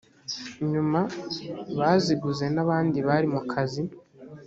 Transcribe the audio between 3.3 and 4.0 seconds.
mu kazi